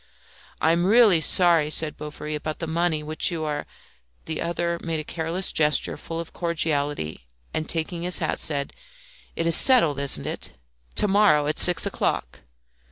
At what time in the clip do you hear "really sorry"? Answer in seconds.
0.87-1.69